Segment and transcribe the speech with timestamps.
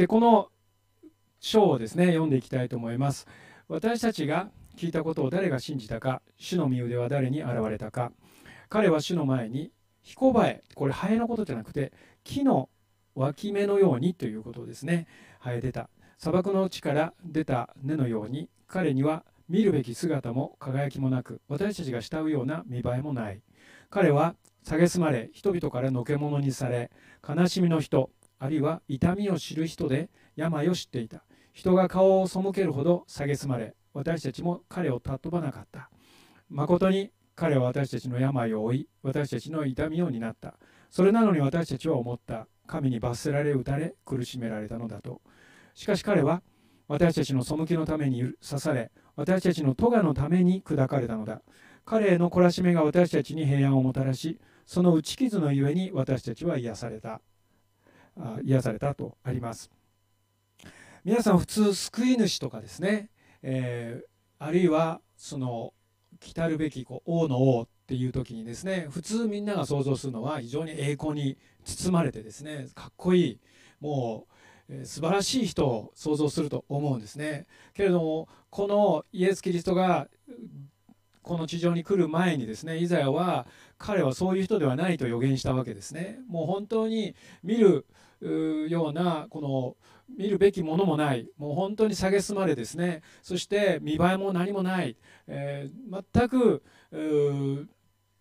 [0.00, 0.48] でこの
[1.40, 3.26] 章をですね読んでいきたいと思います。
[3.68, 8.10] 私たちが聞いたことを誰が信じたか主の身腕は誰に現れたか。
[8.70, 11.92] 彼は主の前に彦バエこれハエのことじゃなくて
[12.24, 12.70] 木の
[13.14, 15.06] 脇芽のようにということですね
[15.44, 15.90] 生え出た。
[16.16, 23.42] 砂漠の地から出た根のように彼には見るべき姿も輝きもなく私たちが慕うような見栄えもない。
[23.90, 26.90] 彼は蔑まれ人々からのけ者にされ
[27.28, 28.08] 悲しみの人
[28.40, 31.22] あるいは痛みを知る人で病を知っていた。
[31.52, 35.90] 人が顔を背けるほど蔑まれ私たちも彼を尊ばなかった。
[36.48, 40.54] 誠に彼は私たちの病を負い私たちの痛みを担った。
[40.88, 42.48] それなのに私たちは思った。
[42.66, 45.20] 神に罰せられ打たれ苦しめられたのだと。
[45.74, 46.42] しかし彼は
[46.88, 51.42] 私たちの背きのために刺され私たちの咎のために砕かれたのだ。
[51.84, 57.20] 彼への懲らしめが私たちに平安をもたらしその打ち傷のゆえに私たちは癒された。
[58.44, 59.70] 癒されたとあります。
[61.04, 63.08] 皆さん普通救い主とかですね、
[63.42, 65.72] えー、あるいはその
[66.20, 73.40] 来るべきこう王の王っていう時にですね普通みんなが想像するのは非常に栄光に包まれてですねかっこいい
[73.80, 74.26] も
[74.68, 77.46] う、素晴らしい人を想像すると思うんですね。
[77.72, 80.08] けれどもこのイエス・キリストが
[81.22, 83.46] この地上に来る前にですねイザヤは
[83.78, 86.18] 彼はそういう人ではないと予言したわけですね。
[86.28, 87.86] もう本当に見る
[88.20, 89.76] ようなこの
[90.16, 91.28] 見るべきものもない。
[91.38, 93.02] もう本当に蔑まれですね。
[93.22, 96.62] そして見栄えも何もない、えー、全く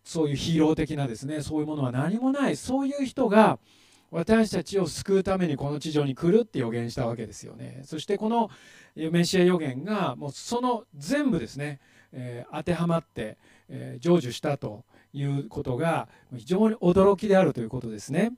[0.04, 1.42] そういうヒーロー的なですね。
[1.42, 2.56] そういうものは何もない。
[2.56, 3.60] そういう人が
[4.12, 7.82] 私たちを救うためにこの地上に来るって予言したわけですよね。
[7.86, 8.50] そしてこの
[8.96, 11.80] メシア予言がもうその全部ですね、
[12.12, 13.38] えー、当てはまって、
[13.70, 14.84] えー、成就したと
[15.14, 18.34] いうことが非常に驚きであるということですね。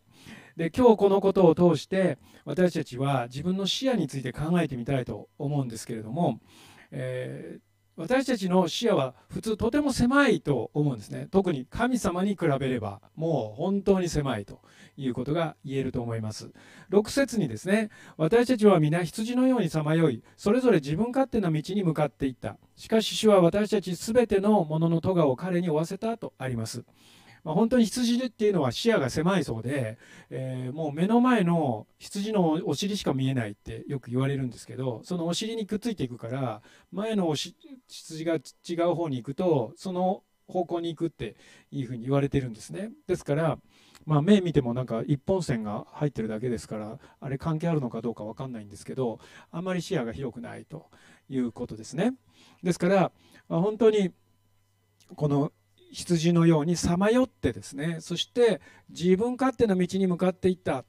[0.58, 6.40] で今日このことを通して私たちは自分の視野について考えてみたいと思うんですけれども、
[6.92, 7.62] えー、
[8.02, 11.28] 私たちの視野は普通とても狭いと思うんですね。
[11.30, 14.62] 特に神様に比べればもう本当に狭いと
[14.98, 16.52] いうことが言えると思います。
[16.90, 22.58] 6節にですね私たちは皆羊のようにさまよいそれぞれ自分勝手な道に向かっていった。
[22.76, 26.84] しかし主は私たち全てのものの咎を彼に負わせたとあります。
[27.44, 29.98] まあ、本当に羊っていうのは視野が狭いそうで、
[30.30, 37.56] えー、もう目の前の羊のお尻しか見えないってよく言われるんですけどそのお尻にくっついていくから前のおし
[37.88, 41.36] 羊が違う方に行くとその方向に行くって
[41.72, 42.92] いうふうに言われてるんですね。
[43.08, 43.58] ですから
[44.06, 49.20] まあ、目見てもなんか一本線が入ってるだけですからあれ関係あるのかどうか分かんないんですけど
[49.52, 50.88] あんまり視野が広くないと
[51.30, 52.14] いうことですね。
[52.64, 53.12] ですから、
[53.48, 54.12] まあ、本当に
[55.16, 55.52] この
[55.92, 57.98] 羊のようにさまよってですね。
[58.00, 60.86] そして自分勝手な道に向かっていった。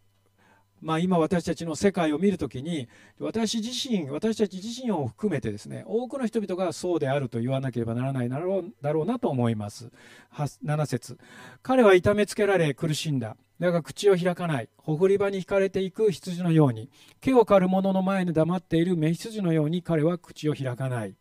[0.80, 2.88] まあ、今私たちの世界を見るときに
[3.20, 9.92] 私自身私たち自身を含めてですね多くの人々がそうであると言わなければならないだろうだろうなと思います。
[10.34, 11.18] 7節。
[11.62, 13.36] 彼は痛めつけられ苦しんだ。
[13.60, 14.68] だが口を開かない。
[14.76, 16.90] ほふり場に引かれていく羊のように。
[17.20, 21.14] 毛を刈る者の前に黙っている雌羊のように彼は口を開かない。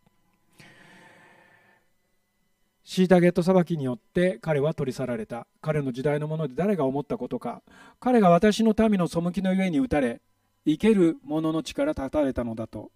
[2.84, 5.46] シータゲット裁きによって彼は取り去られた。
[5.60, 7.62] 彼の時代のもので誰が思ったことか。
[8.00, 10.20] 彼が私の民の背きの上に打たれ
[10.66, 12.90] 生ける者の力立たれたのだと。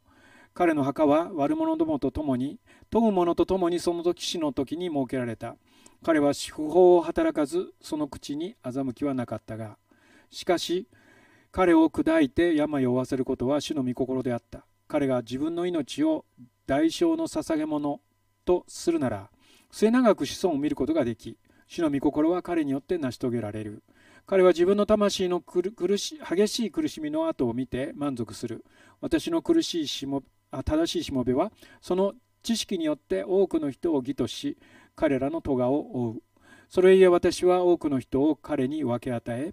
[0.54, 2.58] 彼の墓は悪者どもと共に
[2.90, 5.56] 研ぐ者と共にその時死の時に設けられた。
[6.04, 9.78] 彼は不法を働かずその口に欺きはなかったが。
[10.30, 10.88] しかし
[11.52, 14.66] 彼を砕いて病を負わせることは主の御心であった。
[14.88, 16.24] 彼が自分の命を
[16.66, 18.00] 代償の捧げ物
[18.44, 19.30] とするなら
[19.76, 23.82] 末永く子孫を見ることができ主の御心は彼によって成し遂げられる。
[24.24, 25.62] 彼は自分の魂の苦
[25.98, 28.64] し激しい苦しみの後を見て満足する。
[29.02, 30.22] 私の苦しいしも
[30.64, 31.52] 正しいしもべは
[31.82, 34.56] その知識によって多くの人を義とし
[34.94, 36.22] 彼らの咎を負う。
[36.70, 39.52] それゆえ私は多くの人を彼に分け与え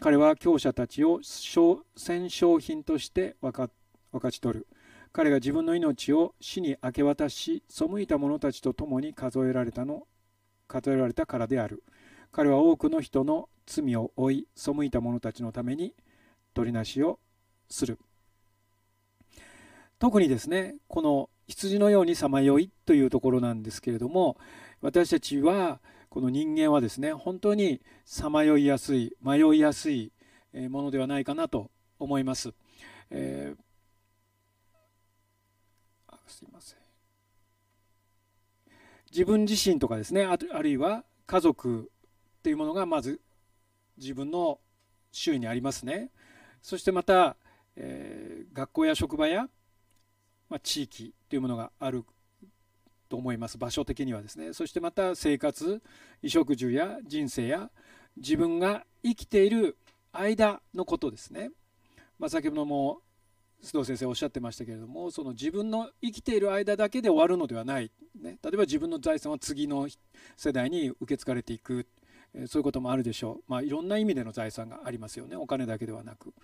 [0.00, 3.70] 彼は強者たちを戦勝品として分か
[4.12, 4.66] 分かち取る。
[5.16, 10.06] 彼が自分の命を死に明け渡し背いた者たちと共に数えられたの
[10.68, 11.82] 数えられたからである
[12.32, 15.94] 彼は多くの人の罪を負い背いた者たちのために
[16.52, 17.18] 取りなしを
[17.70, 17.98] する
[19.98, 24.36] 特にですねこの羊のようにさまよいというところなんですけれども
[24.82, 25.80] 私たちは
[26.10, 30.12] この人間はですね本当にさまよいやすい迷いやすい
[30.52, 32.52] ものではないかなと思います。
[33.08, 33.65] えー
[36.36, 36.78] すいません。
[39.10, 41.90] 自分自身とかですねあるいは家族
[42.38, 43.22] っていうものがまず
[43.96, 44.58] 自分の
[45.12, 46.10] 周囲にありますね。
[46.60, 47.36] そしてまた、
[47.76, 49.48] えー、学校や職場や、
[50.50, 52.04] まあ、地域というものがある
[53.08, 53.56] と思います。
[53.56, 54.52] 場所的にはですね。
[54.52, 55.80] そしてまた生活
[56.20, 57.70] 衣食住や人生や
[58.18, 59.78] 自分が生きている
[60.12, 61.50] 間のことですね、
[62.18, 63.00] まあ、先ほども
[63.62, 69.88] 須藤先生おっしゃってましたけれどもその自分の生きている間だけで終わるのではない、ね、例えば自分の財産は次の
[70.36, 71.86] 世代に受け継がれていく。
[72.48, 75.36] そういうこともあるでしょう、まあ、いろんな意味での財産がありますよね。
[75.36, 76.34] お金だけではなく、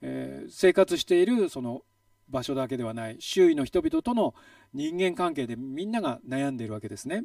[0.00, 1.82] えー、生活しているその
[2.28, 3.16] 場所だけではない。
[3.18, 4.34] 周囲の人々との
[4.72, 7.24] 人間関係でみんなが悩んでいるわけですね。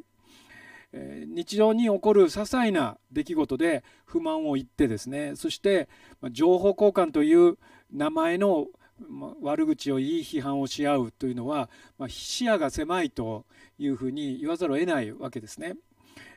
[0.92, 5.36] え、日常に起こる些細な出来事で不満を言ってですね。
[5.36, 5.88] そして
[6.30, 7.56] 情報交換という
[7.92, 8.66] 名前の
[9.40, 11.68] 悪口を言い批判をし合うというのは、
[11.98, 13.44] まあ、視野が狭いと
[13.78, 15.76] いうふうに言わざるを得ないわけですね。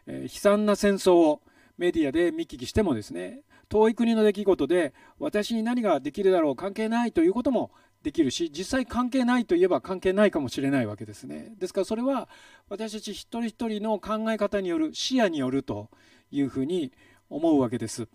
[0.08, 1.42] えー、悲惨な戦争を
[1.78, 7.72] メディアで見聞きしてもですね遠い国の出来事で私に何ができるだろう関係ないということも
[8.04, 12.28] できるし実際関係ないといえば関係ないかもしれないわけですねですからそれは
[12.70, 15.90] 私たち一人一人の考え方による視野によると
[16.32, 16.92] いうふうに
[17.30, 18.08] 思うわけです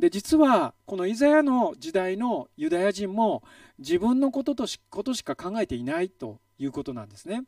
[0.00, 3.42] で実はこのイザヤの時代のユダヤ人も
[3.78, 7.44] 自分のこととしことしか考えていないということなんですね。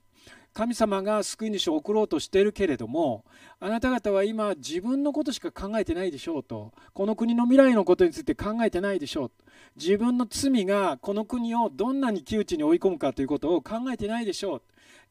[0.53, 3.25] 神様が救い主を送ろうとしているけれども
[3.59, 9.31] あなた方は今自分のことしか考えてないでしょうとこの国の未来のことについて考えてないでしょう
[9.77, 14.63] 自分の罪がこの国をどんなに窮地に追い込むかということを考えてないでしょう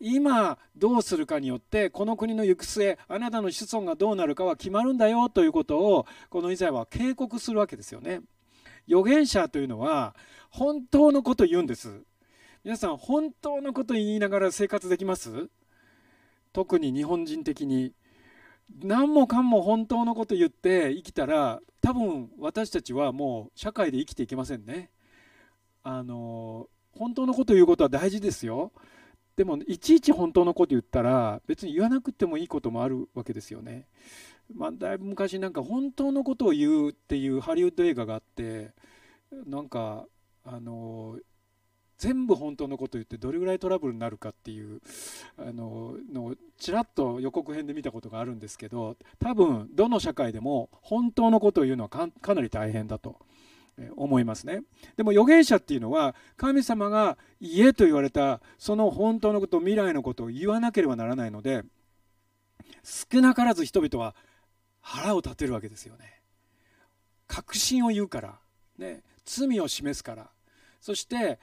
[0.02, 8.22] 今どうするかによってこの国の行く末あなたの子孫がどうなるかは決まるんだよということをこのイザヤは警告するわけですよね。
[8.90, 10.16] 預言者というのは
[10.50, 12.02] 本当のこと言うんです。
[12.64, 15.50] 皆さん本当のこと言いながら生活できます？
[16.52, 17.94] 特に日本人的に。
[18.84, 24.90] 何もかんも本当のこと言って生きたら多分私たちはもう社会で生きていけませんね。
[25.84, 26.68] あの
[26.98, 28.72] 本当のこと言うことは大事ですよ。
[29.42, 33.88] でもいちいち本当のこと言ったら別に言わなくてもいいこともあるわけですよね。
[34.54, 38.70] まあ、だいぶ昔なんか本当のことを言うっていうハリウッド映画があって
[39.48, 40.06] なんか
[40.46, 41.18] あの
[41.98, 44.80] 全部本当のこと言ってどれぐらいトラブルになるかっていう
[45.40, 53.18] あののちらっと予告編で見たことがあるんですけど多分どの社会でも本当のことを言うのはかなり大変だと。
[53.96, 54.62] 思いますね。
[54.98, 61.64] でも預言者っていうのは神様が言えと言われたその本当のこと未来のことを言わなければならないので
[62.84, 64.16] 少なからず人々は
[64.82, 66.22] 腹を立てるわけですよね。
[67.28, 68.40] 確信を言うから、
[68.78, 70.30] ね、罪を示すから
[70.82, 71.40] そして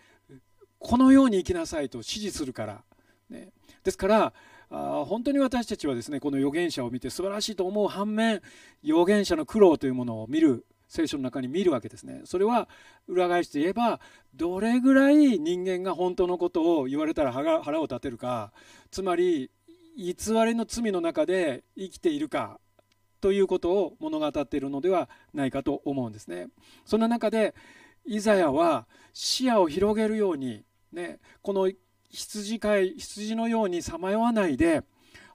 [0.79, 2.83] このように生きなさいと指示するから、
[3.31, 3.53] ね、
[3.83, 4.33] ですから
[4.71, 8.43] あ本当に私たちはですねこの預言者を見て素晴らしいと思う反面
[8.85, 12.23] 預言者の苦労というものを見る聖書の中に見るわけですね。
[12.25, 12.69] それは
[13.07, 14.01] 裏返して言えば
[14.35, 18.53] どれぐらい人間が本当のことを言われたら腹を立てるか
[18.91, 19.51] つまり
[19.97, 20.15] 偽
[20.47, 22.61] りの罪の中で生きているか
[23.21, 26.49] ということを物語っているのではないかと思うんですね。
[26.85, 27.55] そんな中で
[28.07, 31.71] イザヤは視野を広げるように、ね、この
[32.11, 34.83] 羊飼い羊のようにさまよわないで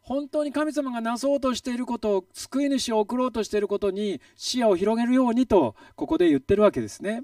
[0.03, 7.23] 本当に神様がなそうとしていることを救い主を送ろうとしていることに視野を広げるようにとここで言ってるわけですね。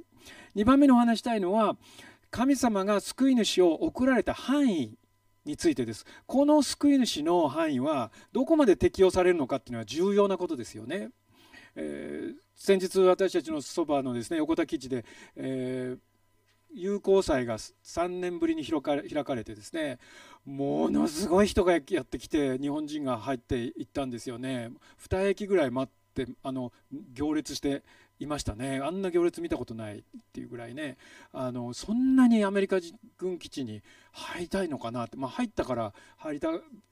[0.56, 1.76] 2番目のお話したいのは
[2.32, 4.98] 神様が救い主を送られた範囲
[5.46, 6.06] についてです。
[6.26, 11.10] この救い主の範囲はどこまで適用されるのかっていうのは重要なことですよね。
[11.76, 15.06] えー、先日私たちのそばのですね横田基地で、
[15.36, 16.09] えー
[16.74, 18.96] 友好祭が3年ぶりに開か
[19.36, 20.00] れてですね
[20.46, 24.72] ものすごい人がやってきて日本人が入っていったんですよね。
[25.10, 26.72] 2駅ぐらい待ってあの
[27.14, 27.84] 行列して
[28.20, 28.80] いましたね。
[28.84, 30.02] あんな行列見たことないっ
[30.34, 30.98] ていうぐらいね。
[31.32, 32.78] あのそんなにアメリカ
[33.18, 36.50] 軍基地に入りたいのかなって、まあ、入ったから入りた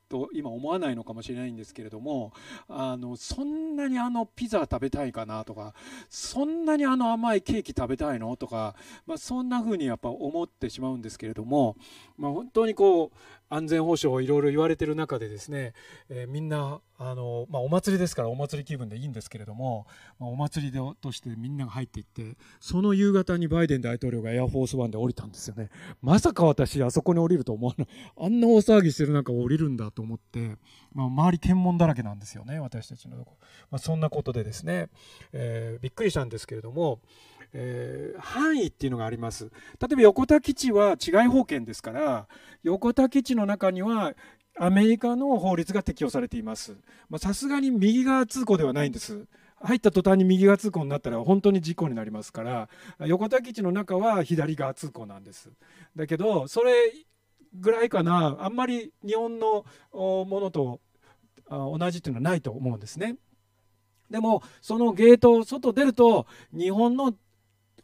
[0.10, 2.34] と今思わないのかもしれないんですけれども
[2.68, 5.74] あのそんなにあのピザ食べたいかなとか
[6.10, 11.76] そんなにあの甘いケーキ食べたいのとか、まあ、そんな風にやっぱ思ってしまうんですけれども、
[12.18, 13.12] まあ、本当にこう
[13.50, 15.74] 安全保障をいろいろ言われてる中でですね、
[16.10, 19.88] えー、みんなあの、まあ、お祭りですからお祭り気分でいいんですけれども、
[20.20, 25.70] まあ、お祭りでとしてみんなが入っていってその夕方にバイデン大統領がエアフォースワンで降りたんですよね。
[26.01, 27.88] まさか私あそこに降りると思わない。
[28.18, 30.58] あんな大騒ぎしてる中降りるんだと思って、
[30.94, 33.38] まあ、周り検問だらけなんですよね私たちのとこ、
[33.70, 34.89] まあ、そんなことでですね、
[35.32, 37.00] えー、びっくりしたんですけれども
[37.54, 39.46] えー、範囲っていうのがあります。
[39.46, 42.27] 例えば横田基地は治外法権ですから
[42.63, 44.13] 横田基地の中には
[44.60, 46.75] アメリカの法律が適用されています。
[47.20, 49.27] さすがに右側通行ではないんです。
[49.60, 55.50] 入った途端に右が通行になったら本当に事故になりますから横田基地の中は左が通行なんです。
[55.96, 56.74] だけどそれ
[57.54, 58.38] ぐらいかな。
[58.39, 60.80] あんまり日本のものと
[61.50, 63.16] 同じっていうのはないと思うんですね。
[64.12, 67.13] でもそのゲートを外出ると日本の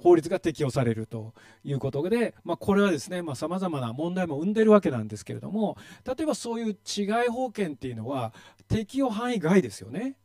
[0.04, 1.34] 法律が適用されると
[1.64, 8.34] いうことで、まあ、これはですねさまざ、まな問題も生んでるわけなんですけれども例えばそういう違い法権っていうのは
[8.68, 10.18] 適用範囲外ですよね。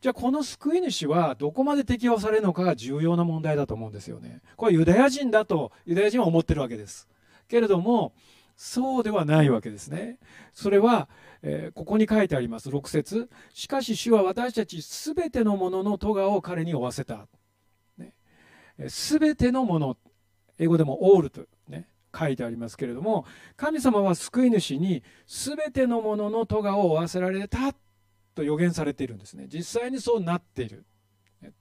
[0.00, 4.40] じゃあこの救い主はどこまで適用されるのかが重要な問題だと思うんですよね。
[4.56, 7.08] これユダヤ人だとユダヤ人は思ってるわけです。
[7.48, 8.14] けれども
[8.56, 10.18] そうではないわけですね。
[10.52, 11.08] それは、
[11.42, 17.26] えー、ここに書いてあります6節しかし主は私たちすべてのものの咎を彼に負わせた。
[18.88, 19.96] すべ、てのもの
[20.58, 23.24] 英語でもオールとね書いてありますけれども
[23.56, 27.74] 神様は救い主にすべてのものの咎を負わせられた
[28.34, 29.46] と予言されているんですね。
[29.48, 30.84] 実際にそうなっている。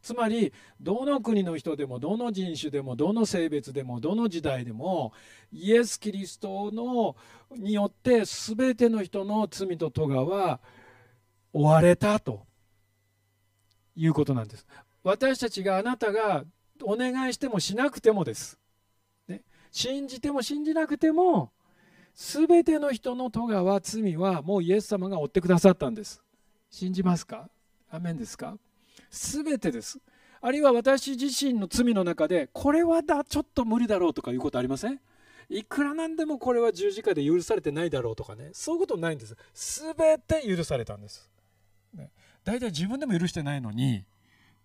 [0.01, 5.13] つまりどの国の人でもどの人種でもどの性別でもどの時代でも
[5.53, 7.15] イエス・キリストの
[7.55, 10.59] によって全ての人の罪と咎は
[11.53, 12.45] 追われたと
[13.95, 14.65] いうことなんです。
[15.03, 16.43] 私たちがあなたが
[16.83, 18.59] お願いしてもしなくてもです、
[19.27, 21.51] ね、信じても信じなくても
[22.15, 26.21] 全ての人の咎は罪はもうイエス様が追ってくださったんです。
[26.69, 27.50] 信じますか？
[27.89, 28.57] アメンですか？
[29.09, 30.00] 全てです。
[30.41, 35.00] あるいは私自身の罪の中でこれはだちょっと無理だろうとかいうことありません？
[35.50, 38.50] いくらなんでもこれは十字架で許されてないだろうとかね。
[38.53, 39.36] そういうことないんです。
[39.53, 41.29] 全て許されたんです、
[41.93, 42.12] ね、
[42.43, 44.05] 大体自分でも許してないのに、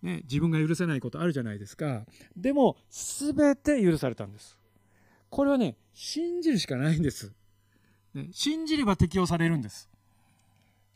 [0.04, 2.04] ね、自分が許せないことあるじゃないですか。
[2.37, 4.58] でも全て許されたんです。
[5.30, 7.32] これはね信じるしかないんです、
[8.12, 9.88] ね、信じれば適用されるんです。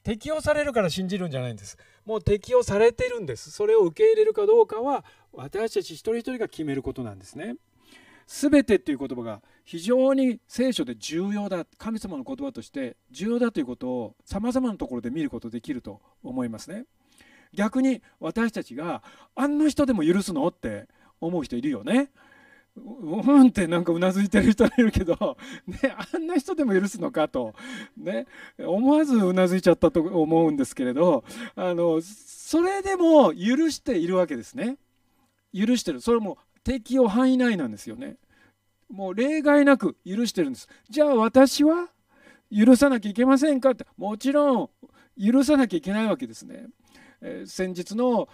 [0.05, 1.79] 適用されるから信じるんじゃないんです。
[2.05, 3.51] もう適用されてるんです。
[3.51, 7.57] それを受け入れるかどうかは私たち一人一人が決めることなんですね。
[8.27, 11.67] 全てっていう言葉が非常に聖書で重要だ。
[11.79, 16.85] 神様の言葉として重要だということをさまざまなところで見ることできると思いますね。
[17.55, 19.03] 逆に私たちが
[19.35, 20.47] あんな人でも許すの？
[20.49, 20.89] って
[21.21, 22.11] 思う人いるよね。
[22.77, 25.37] うんってなんかうなずいてる人がいるけど、
[25.67, 27.27] ね、あんな人でも許すのか？
[27.27, 27.55] と、
[27.97, 28.27] ね、
[28.59, 31.25] 思わずうなずいちゃったと思うんですけれど
[31.57, 34.77] あのそれでも許しているわけですね。
[35.53, 36.01] 許してる。
[36.01, 38.17] それも適用範囲内なんですよね。
[38.89, 41.89] もう例外なく許してるんですじゃあ私は
[42.51, 43.71] 許さなきゃいけませんか？
[43.71, 43.87] って。
[43.97, 44.71] もちろん
[45.21, 46.69] 許さなきゃいけないわけですね。
[47.21, 48.29] え先日の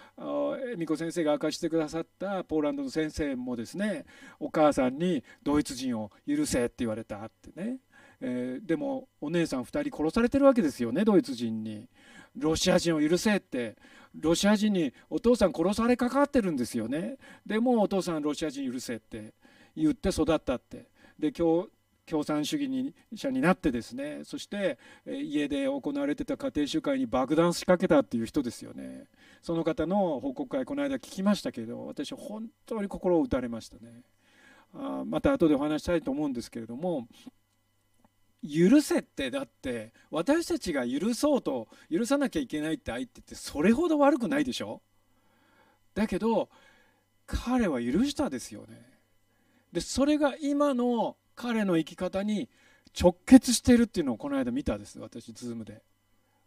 [0.71, 4.05] 恵美子先生が明かしてくださったポーランドの先生もですね
[4.39, 7.77] お母さんにドイツ人を許せって言われたってね、
[8.21, 11.87] えー、でもお姉さん2人殺されてるわけですよねドイツ人に。
[12.35, 13.77] ロシア人を許せって。
[14.17, 17.17] ロシア人にお父さん殺されかかってるんですよね。
[17.45, 19.33] でもお父さんロシア人許せって
[19.75, 20.87] 言って育ったって。
[21.19, 21.69] で今日
[22.05, 29.05] 共産主義者になってですねそして家で行われてた家庭集会に爆弾仕掛けたっていう人ですよね。
[29.41, 34.03] その方の報告会この間聞きましたけど私は本当に心を打たれましたね。
[34.73, 37.07] あまた後でお話したいと思うんですけれども
[38.43, 44.81] 許せってだって私たちが許そうと許さなきゃいけないって相手ってそれほど悪くないでしょ？
[45.95, 46.49] だけど
[47.25, 48.85] 彼は許したですよね。
[49.71, 52.49] でそれが今の彼の生き方に
[52.99, 55.81] 直結しているっていうのをこの間見たです私ズームで。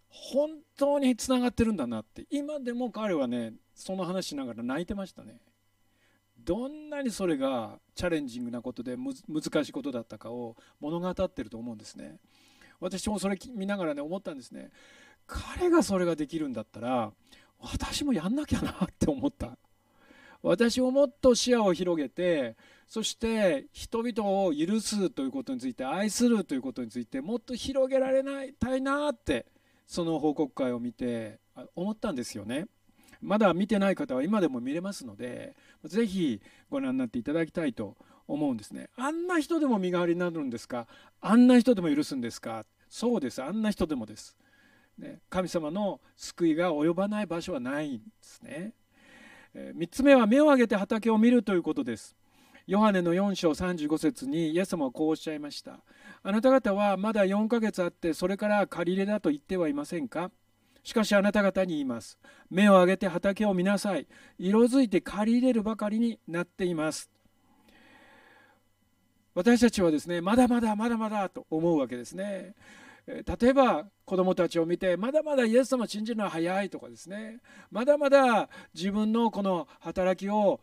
[0.08, 2.26] 本当につながってるんだなって。
[2.30, 5.40] 今でも彼はねその話しながら泣いてましたね。
[6.38, 12.16] どんなにそれがチャレンジングなことで難しいことだったかを物語ってると思うんですね。
[12.80, 14.70] 私もそれ見ながらね思ったんですね。
[15.26, 17.12] 彼がそれができるんだったら
[17.60, 19.58] 私もやんなきゃなって思った。
[20.42, 22.56] 私をもっと視野を広げて
[22.88, 29.46] そして人々を許すということについて愛するということについてもっと広げられないたいなって
[29.86, 31.38] その報告会を見て
[31.76, 32.66] 思ったんですよね。
[33.20, 35.54] まだ見てない方は今でも見れますので
[35.84, 36.40] ぜひ
[36.70, 38.88] ご覧になっていただきたいと思うんですね。
[38.96, 40.86] あんな人でも身代わりになるんですか？
[41.20, 42.64] あんな人でも許すんですか？
[42.88, 44.36] そうですあんな人でもです。
[45.28, 48.72] 神様の救いが及ばない場所はないんですね。
[49.54, 52.16] 3つ目は目を上げて畑を見るということです。
[52.68, 55.80] ヨハネの4章35節にイエス様はこうおっしゃいました。
[56.22, 60.30] あなた方はまだ4ヶ月あってそれから借り入れだと言ってはいませんか？
[60.84, 62.18] しかしあなた方に言います。
[62.50, 64.06] 目を上げて畑を見なさい。
[64.38, 67.10] 色づいて借り入れるばかりになっています。
[69.34, 72.54] 私たちはですね、まだまだまだまだと思うわけですね。
[73.08, 77.40] 例えば子どもたちを見てまだまだイエス様を信じるのは早いとかですね。
[77.70, 80.60] まだまだ自分のこの働きを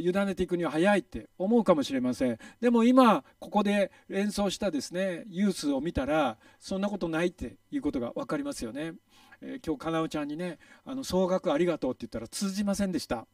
[0.00, 2.38] 委ねていくには早いって思うかもしれません。
[2.60, 8.94] でも今ここで連想したですねユースを見たらそんなことないっていうことが分かりますよね、
[9.40, 13.24] え、今日かなうちゃんにねあの総額ありがとうって言ったら通じませんでした。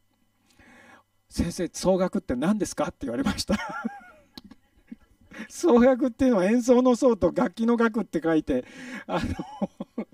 [1.29, 2.85] 先生総額って何ですか？
[2.85, 3.55] って言われました。
[5.49, 8.65] 奏楽っていうのは演奏の奏と楽器の楽って書いて
[9.07, 10.05] あの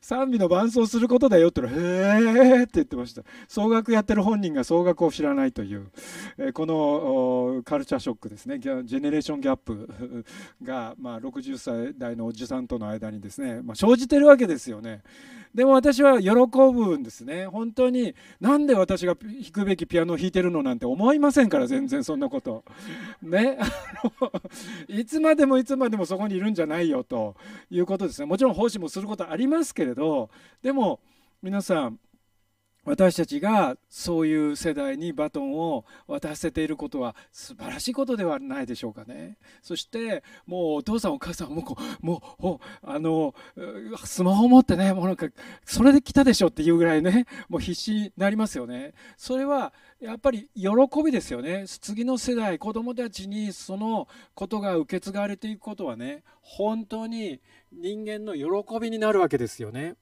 [0.00, 1.82] 賛美の伴奏することだよって言ったら
[2.46, 3.22] 「へえ」って言ってました。
[3.46, 5.90] 奏楽やってる本人が奏楽を知らないという、
[6.38, 8.58] えこのカルチャーショックですね。
[8.58, 10.24] ジェネレーションギャップ
[10.62, 15.02] が、まあ、60歳代のおじさんとの間にですね、まあ、生じてるわけですよね。
[15.58, 17.48] でも私は喜ぶんですね。
[17.48, 18.14] 本当に。
[18.40, 22.62] なんで私が弾くべきピアノを弾いてるのなんて思いませんから全然そんなこと。
[23.22, 23.58] ね。
[24.86, 27.34] いつまでもいつまでもそこにいるんじゃないよと
[27.72, 28.26] いうことですね。
[28.26, 30.30] もちろん奉仕もすることありますけれど
[30.62, 31.00] でも
[31.42, 31.98] 皆さん
[32.88, 39.36] 私たちがそういう世代にバトンを渡せていることは素晴らしいことではないでしょうかね。
[39.62, 43.34] そしてもうお父さんお母さんもうもうあの
[44.04, 45.26] スマホ持ってねもうなんか
[45.64, 48.94] それで来たでしょっていうぐらいねもう必死になりますよね。
[49.16, 50.70] それはやっぱり喜
[51.04, 51.64] びですよね。
[51.66, 57.40] 次の世代子供たちにそのことが受け継がれていくことはね本当に
[57.70, 59.96] 人間の喜びになるわけですよね。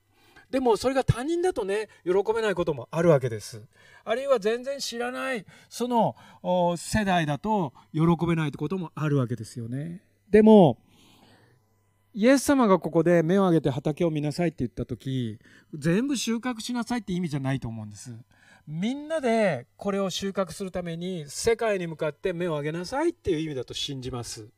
[0.51, 3.63] でもそれが他人だとね喜べないこともあるわけです。
[4.05, 6.15] あるいは全然知らないその
[6.77, 10.03] 世代だと喜べないってこともあるわけですよね。
[10.31, 10.79] でも
[12.15, 15.39] イエス様がここで目を上げて畑を見なさいって言った時
[15.75, 18.17] 全部収穫しなさいって意味じゃないと思うんです。
[18.67, 24.49] みんなでこれを収穫するために世界に向かって目を上げなさいっていう意味だと信じます。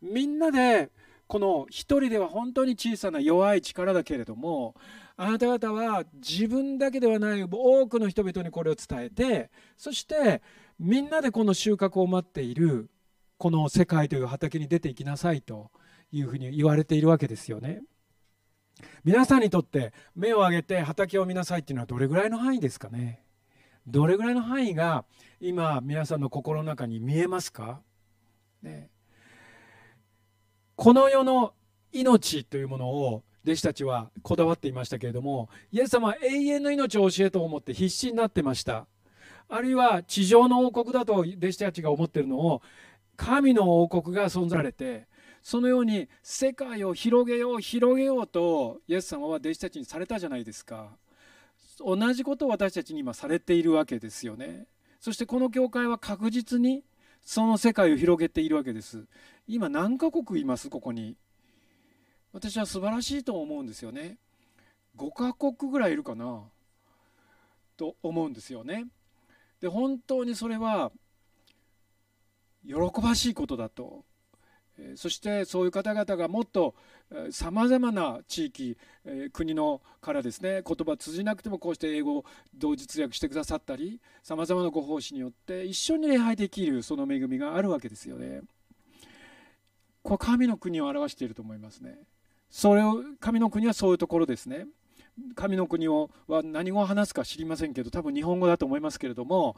[0.00, 0.90] みんなで
[1.26, 4.74] この一人では本当に小さな弱い力だけれども
[5.18, 10.42] あなた方は自分だけではない多くの人々にこれを伝えてそして
[10.78, 12.90] みんなでこの収穫を待っている
[13.38, 15.70] この世界という畑に出ていきなさいと
[16.12, 17.82] いうふうに言われているわけですよね。
[19.04, 23.22] 皆さんにとって目を上げて畑を見なさいっていうのはどれぐらいの範囲ですかね？
[23.86, 25.04] どれぐらいの範囲が
[25.40, 27.80] 今皆さんの心の中に見えますか、
[28.62, 28.90] ね、
[30.74, 31.54] この世の
[31.92, 38.86] 命というものを弟子たちはこだわっていましたけれどもイエス様は永遠の命を教えと思って必死になってました。
[39.48, 42.62] あるいは地上の王国だと弟子たちが思ってるのを
[43.16, 45.06] 神の王国が存在されて
[45.42, 50.88] そのように世界を広げよう広げようとイエス様は弟子たちにされたじゃないですか。
[51.78, 54.66] 同じことを私たちに今されているわけですよね。
[54.98, 56.82] そしてこの教会は確実に
[57.22, 59.04] その世界を広げているわけです。
[59.46, 60.68] 今何カ国います？
[60.68, 61.16] ここに。
[62.36, 64.18] 私は素晴らしいと思うんですよね
[64.98, 66.42] 5カ国ぐらいいるかな？
[67.78, 68.84] と思うんですよね
[69.62, 70.92] で本当にそれは
[72.66, 74.04] 喜ばしいことだと
[74.96, 76.74] そしてそういう方々がもっと
[77.30, 78.76] さまざまな地域
[79.32, 88.42] 国のからですね言葉通じなくてもこうして英語を同時通訳してくださったりさまざまなご奉仕によって一緒に礼拝できるその恵みがあるわけですよね。
[90.02, 91.96] これ神の国を表していると思いますね。
[92.50, 94.66] それを神の国はそういうところですね。
[95.34, 99.56] 神の国をは何語を話すか知りませんけど多分日本語だと思いますけれども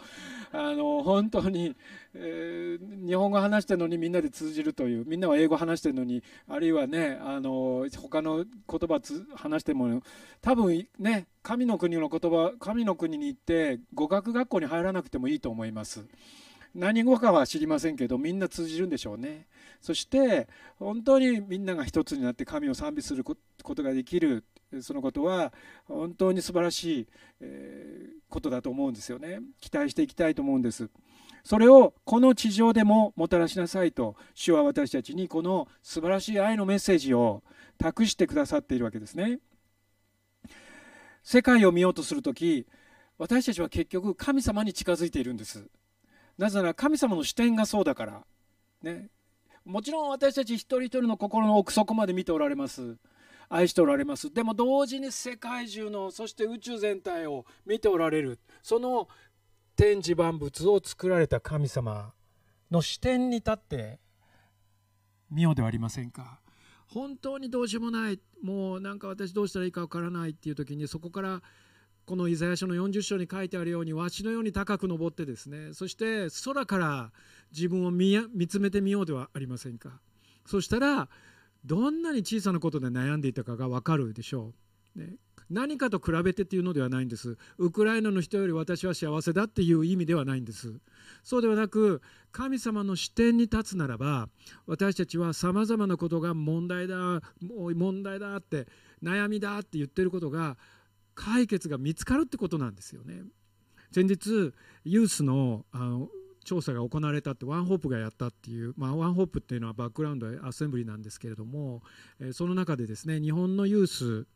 [0.53, 1.75] あの本当に、
[2.15, 9.01] えー、日本語話してるのにみんなで通じるというみんなは英語話してるのにあるいはねあの他の言葉
[9.35, 10.01] 話しても
[10.41, 16.07] 多分ね神の国の言葉神の国に行って語学学校に入らなくてもいいと思います。
[16.75, 19.47] 何語かは知りませんけどみんな通じるんでしょうね。
[19.81, 23.37] そして本当にみんなが一つになって神を賛美するこ
[23.75, 24.45] とができる
[24.81, 25.53] そのことは
[25.87, 27.07] 本当に素晴らしい
[28.29, 29.41] ことだと思うんですよね。
[29.61, 30.91] 期待していきたいと思うんです。
[31.45, 37.43] それをこの地上でももたらしなさいと主は私たちにこの素晴らしい愛のメッセージを
[37.79, 39.39] 託してくださっているわけですね。
[41.23, 42.67] 世界を見ようとする時
[43.19, 45.69] 私たちは結局神様に近づいているんです。
[46.39, 48.23] なぜなら神様の視点がそうだから、
[48.83, 49.11] ね、
[49.65, 52.97] もちろん私たち一人一人の心の奥底まで見ておられます。
[53.51, 54.33] 愛しておられます。
[54.33, 58.39] でも同時に世界中のそして宇宙全体を見ておられる。
[58.63, 59.09] その
[59.75, 62.13] 天地万物を作られた神様
[62.71, 64.01] の視点に立って
[65.31, 66.41] 見ようではありませんか。
[66.87, 68.21] 本当にどうしようもない。
[68.43, 71.43] もうなんか私どうしたらいいかわからないっていう時にそこから
[72.09, 77.13] このイザヤ書の40章に書いてあるようにわしのように高く登ってですねそして空から
[77.53, 78.17] 自分を見
[78.49, 80.01] つめてみようではありませんか？
[80.47, 81.11] そしたら
[81.67, 84.55] どんなに小さなことで悩んでいたかが分かるでしょ
[84.97, 84.99] う。
[84.99, 85.17] ね、
[85.51, 87.37] 何かと比べてっていうのではないんです。
[87.59, 90.81] ウクライナの人より私は幸せだっていう意味ではないんです。
[91.23, 92.01] そうではなく
[92.33, 94.31] 神様の視点に立つならば
[94.67, 97.21] 私たちはさまざまなことが問題だも
[97.69, 98.67] う問題だって
[99.03, 100.57] 悩みだって言ってることが
[101.19, 103.23] 解決が見つかるってことなんですよね。
[103.91, 104.55] 先日
[104.85, 106.09] ユースのあの
[106.45, 111.83] 調査が行われたってワンホープがやったっていう、まあ、ワンホープっていうのはバックグラウンドアセンブリなんですけれども、
[112.21, 114.27] えその中でですね日本のユース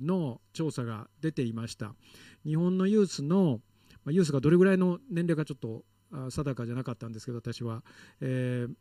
[0.00, 1.94] の調査が出ていました。
[2.46, 3.60] 日本のユースの
[4.04, 5.84] まユースがどれぐらいの年齢かちょっと
[6.30, 7.82] 定かじゃなかったんですけど私は、
[8.20, 8.74] えー、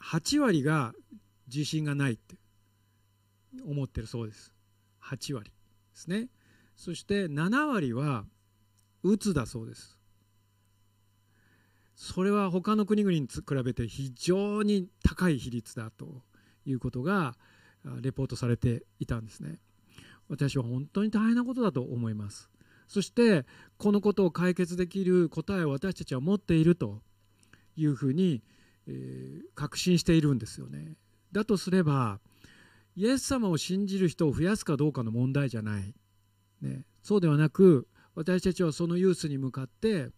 [0.00, 0.94] 8割が
[1.46, 2.36] 自信がないって
[3.66, 4.53] 思ってるそうです。
[5.04, 5.56] 8割で
[5.94, 6.28] すね。
[6.76, 8.24] そして7割は
[9.02, 9.98] うつだそうです。
[11.94, 16.22] それは他の国々に比べて非常に高い比率だと
[16.66, 17.36] いうことが
[18.00, 19.58] レポートされていたんですね。
[20.28, 22.50] 私は本当に大変なことだと思います。
[22.88, 23.46] そして
[23.78, 27.00] このことを解決できる答えを私たちは持っていると
[27.76, 28.42] いうふうに、
[28.86, 30.96] えー、確信しているんですよね。
[31.32, 32.20] だとすれば
[32.96, 35.94] イエス様を信じる人を増やすかどうかの問題じゃない、
[36.62, 40.10] ね、そうではなく私たちはそのユースに向かって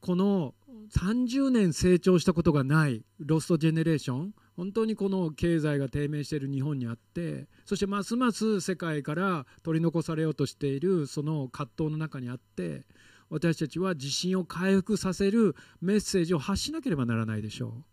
[0.00, 0.54] この
[0.94, 12.82] 30年成長したことがないロストジェネレーション本当にこの経済が低迷している日本にあってそしてますます世界から取り残されようとしているその葛藤の中にあって
[13.30, 17.89] 私たちは自信を回復させるメッセージを発しなければならないでしょう。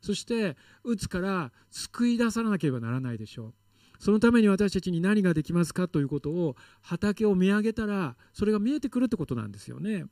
[0.00, 3.54] そしてうつから救い出さなければならないでしょう。
[3.98, 10.06] そのために私たちに何ができますかということを畑を見上げたらそれが見えてくるってことなんですよね。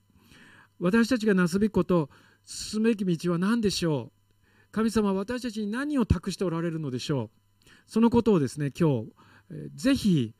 [0.78, 2.10] 私たちがなすべきこと
[2.44, 4.72] 進むべき道は何でしょう。
[4.72, 7.30] 神様は私たちに何を託しておられるのでしょ
[7.66, 7.68] う。
[7.86, 9.12] そのことをですね今日
[9.74, 10.34] ぜひ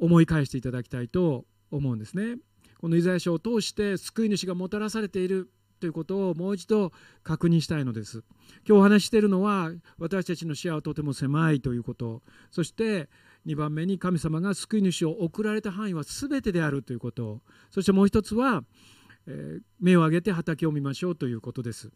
[0.00, 2.36] 思い返していただきたいと思うんですね。
[2.78, 6.92] このイザヤ書を通して救い主がもたらされているということをもう一度
[7.24, 8.22] 確認したいのです。
[8.68, 12.22] 今日お話しているのは私たちの視野はとても狭いということ。
[12.50, 13.08] そして
[13.46, 17.40] 2番目に神様が救い主を送られた範囲は全てであるということ。
[17.70, 18.62] そしてもう一つは
[19.26, 21.90] え目を上げて畑を見ましょうということです。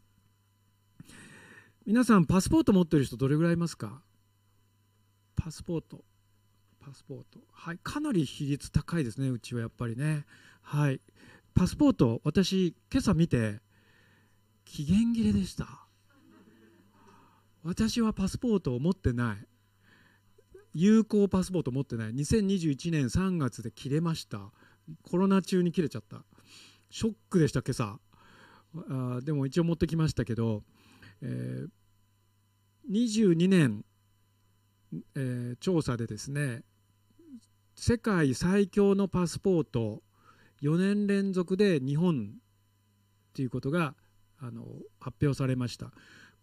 [1.87, 4.03] 皆さんパスポート持ってる人どれぐらいいますか？
[5.37, 6.03] パスポート。
[6.81, 7.41] パスポート。
[7.51, 10.25] はいかなり比率高いですねうちはやっぱりね。
[10.63, 11.01] はい。
[11.55, 13.61] パスポート私今朝見て
[14.65, 15.87] 期限切れでした。
[17.63, 19.47] 私はパスポートを持ってない。
[20.75, 22.15] 有効パスポート持ってない。
[22.15, 24.53] 2021年3月で切れました。
[25.03, 26.25] コロナ中に切れちゃった。
[26.91, 27.99] ショックでした今朝。
[28.89, 30.63] あでも一応持ってきましたけど、
[31.23, 31.69] えー、
[32.91, 33.85] 22年、
[35.15, 36.63] えー、調査でですね
[37.77, 40.03] 世界最強のパスポート
[40.63, 42.35] 4年連続で日本
[43.35, 43.95] ということが
[44.47, 44.67] あの
[45.01, 45.93] 発表されました。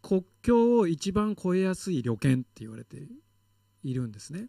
[0.02, 2.98] 国境を一番越えやすい旅券って言われて
[3.84, 4.48] いるんですね。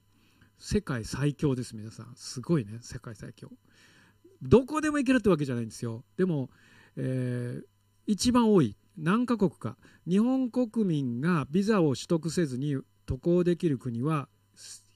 [0.58, 2.12] 世界最強です皆さん。
[2.16, 3.50] すごいね世界最強。
[4.40, 6.04] どこでも行けるってわけじゃないんですよ。
[6.16, 6.50] でも、
[6.96, 7.64] えー、
[8.06, 9.76] 一番多い何カ国か。
[10.08, 14.28] 日本国民がビザを取得せずに渡航できる国は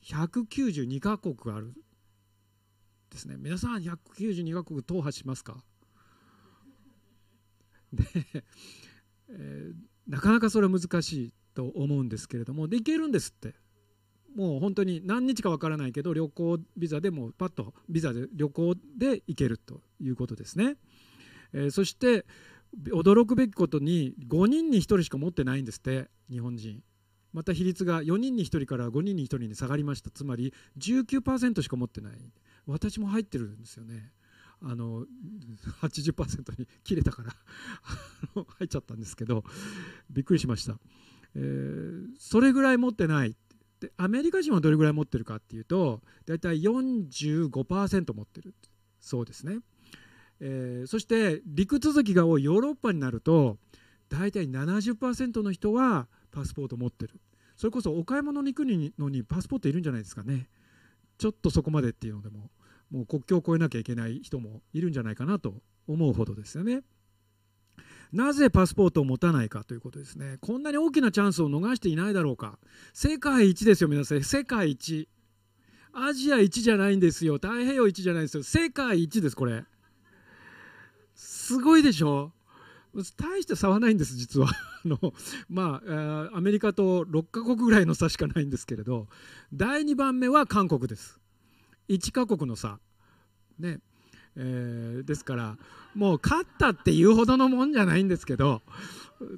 [0.02, 1.74] 192カ国ある
[3.10, 3.36] ですね。
[3.38, 5.62] 皆さん192カ国踏破しますか？
[7.92, 8.04] で、
[9.30, 13.54] えー、なかなかそれは難しいと思うんですけれどもで行けるんですって
[14.36, 20.76] もう本当に何日かわからないけど旅行ビザでもパッとビザで旅行で行けるということですね。
[21.54, 22.26] えー、そして
[22.88, 26.82] 驚くべきことに5人に1人しか持ってないんですって日本人。
[27.32, 32.12] また比率が4人に1人から5人に1人に下がりましたつまり19%しか持ってない
[32.66, 34.10] 私も入ってるんですよね
[34.62, 35.06] あの
[35.82, 37.34] 80%に切れたから
[38.34, 39.44] 入っちゃったんですけど
[40.10, 40.78] びっくりしました、
[41.34, 43.36] えー、それぐらい持ってない。
[43.78, 48.54] でアメリカ人はどれぐらい持ってるかっていうと大体45%持ってる。
[49.00, 49.58] そうですね、
[50.40, 52.44] えー、そして陸続きが多い。
[52.44, 53.58] ヨーロッパになると
[54.08, 57.20] 大体70%の人はパスポート持ってる。
[57.56, 58.66] それこそお買い物に行く
[58.98, 60.48] のにパスポートいるんじゃないですかね。
[61.18, 62.50] ちょっとそこまでっていうのでも。
[62.90, 65.54] もう国境を越えなきゃいけない人もいるんじゃないかなと
[65.88, 66.82] 思うほどですよね。
[68.12, 70.38] なぜパスポートを持たないかということですね。
[70.40, 72.58] こんなに大きなチャンスを逃していないだろうか。
[72.92, 74.22] 世界一ですよ皆さん。
[74.22, 75.08] 世界一。
[75.92, 77.34] アジア一じゃないんですよ。
[77.34, 78.42] 太平洋一じゃないですよ。
[78.42, 79.64] 世界一ですこれ。
[81.14, 82.32] すごいでしょ。
[83.16, 84.48] 大して差はないんです実は。
[84.84, 85.14] あの
[85.48, 89.08] まあアメリカと6カ国ぐらいの差しかないんですけれど。
[89.52, 91.20] 第2番目は韓国です。
[91.88, 92.78] 1カ国の差。
[93.58, 93.80] ね。
[94.38, 95.56] えー、ですから
[95.94, 98.60] もう勝ったっていうほどのもんじゃないんですけど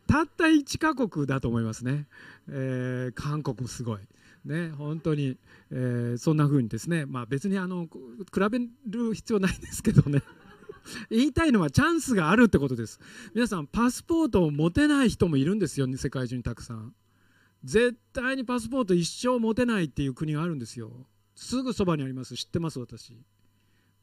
[0.08, 2.08] たった1カ国だと思いますね、
[2.48, 4.00] えー、韓国すごい。
[4.44, 4.70] ね。
[4.70, 5.36] 本当に、
[5.70, 7.06] えー、そんな風にですね。
[7.06, 10.22] まあ別にあの比べる必要ないんですけどね。
[11.10, 12.98] 言いたいのはチャンスがあるってことです。
[13.34, 16.94] 皆さんパスポートを持てない人もいるんですよね世界中にたくさん。
[17.62, 21.06] 絶対にパスポート一生持てないっていう国があるんですよ。
[21.38, 22.34] すぐそばにあります。
[22.34, 23.16] 知ってます私。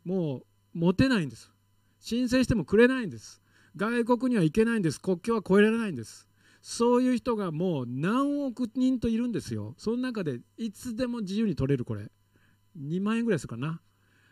[0.06, 1.52] もう持てないんです。
[2.00, 3.42] 申請してもくれないんです。
[3.76, 5.02] 外国には行けないんです。
[5.02, 6.30] 国境は越えられないんです。
[6.62, 9.76] そういう人がもう何億人といるんですよ。
[9.78, 12.10] その中でいつでも自由に取れるこれ。
[12.80, 13.82] 2万円ぐらいするかな。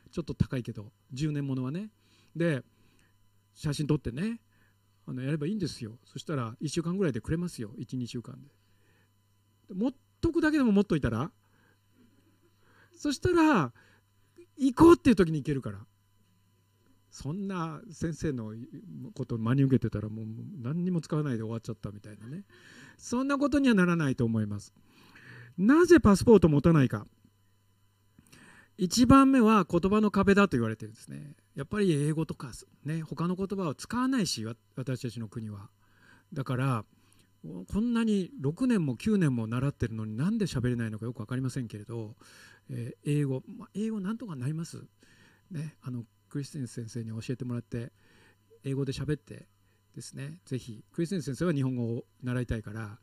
[0.09, 0.93] ちょっと高いけど。
[1.13, 1.89] 10年ものはね。
[2.33, 2.63] で
[3.53, 4.39] 写真撮ってね。
[5.05, 5.97] あのやればいいんですよ。
[6.05, 7.71] そしたら1週間ぐらいでくれますよ。
[7.77, 8.49] 12週間で。
[9.73, 11.29] 持っとくだけでも持っといたら
[13.03, 13.73] そしたら
[14.57, 15.79] 行こうっていう時に行けるから。
[17.11, 18.53] そんな先生の
[19.13, 20.25] ことを真に受けてたらもう
[20.63, 22.45] 何にも使わないで終わっちゃったみたいなね。
[22.97, 24.73] そんなことにはならないと思います。
[25.57, 27.05] なぜパスポートを持たないか。
[28.79, 31.35] 1番目は言葉の壁だと言われてるんですね。
[31.55, 32.51] やっぱり英語とか
[32.85, 35.69] ね他の言葉を使わないし私たちの国は。
[36.31, 36.85] だから
[37.43, 42.15] こんなに6年も9年も習ってるのになんで喋れないのかよく分かりませんけれど、
[42.69, 44.84] えー、英語、まあ、英語なんとかなります、
[45.52, 47.91] ね、あのクリステン先生に教えてもらって
[48.63, 49.47] 英語で喋って
[49.95, 52.97] ですねぜひクリステン先生は日本語を習いたいから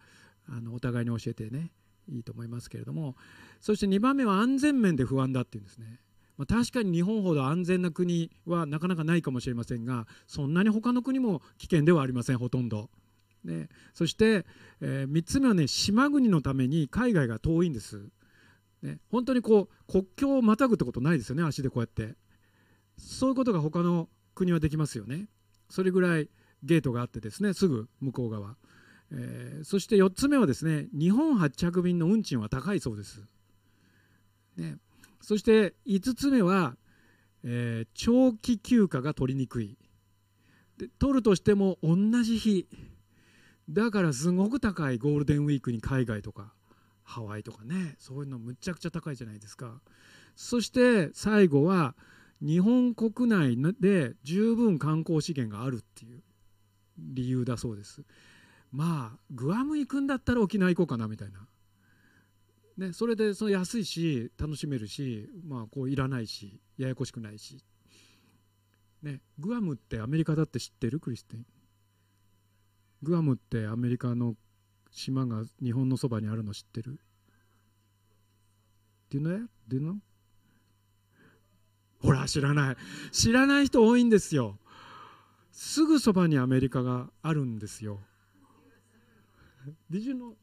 [0.49, 1.71] あのお互いに教えてね
[2.09, 3.15] いいと思いますけれども
[3.61, 6.01] そして2番目は安全面で不安だっていうんですね、
[6.37, 12.91] まあ、確かに日本ほど安全な国はなかなかないかもしれませんがそんなに他の国も危険ではありませんほとんど。
[13.43, 14.45] ね、そして、
[14.83, 18.11] えー、3つ目はね島国のために海外が遠いんです。
[18.83, 22.17] ね、本当にこう国境をまたぐってことないですよね足でこうやって。
[22.97, 25.29] そういうことが他の国はできますよね。
[25.69, 26.29] それぐらい
[26.63, 28.57] ゲートがあってですねすぐ向こう側。
[29.13, 33.23] えー、そして4つ目はですね日本発着便の運賃は高いそうです。
[34.57, 34.77] ね、
[35.21, 36.77] そして5つ目は、
[37.45, 39.77] えー、長期休暇が取りにくい。
[40.79, 42.67] で取るとしても同じ日。
[43.69, 46.53] だからすごく高いゴールデンウィークに海外とか。
[47.11, 49.81] ハワイとかねそういうのむちゃくちゃ高いじゃないですか。
[50.37, 51.97] そして最後は
[52.41, 56.23] 日本国内で十分観光資源があるっていう
[56.97, 58.03] 理由だそうです。
[58.73, 67.65] まあグアム行くんだったら沖縄行こうかなみたいな、ね、それでその安いし楽しめるし、まあ、こういらないしややこしくないし、
[69.03, 71.01] ね、グアムってアメリカだって知ってる？
[71.01, 71.47] クリスティン。
[73.03, 74.37] グアムってアメリカの
[74.91, 77.01] 島が日本のそばにあるの知ってる
[79.11, 79.39] Do you know?
[79.39, 79.49] that?
[79.69, 79.95] Do you know?
[82.01, 82.77] ほら知らない
[83.13, 84.59] 知らない人多いんですよ
[85.53, 88.01] すぐそばにアメリカがあるんですよ
[89.91, 90.35] Did you know?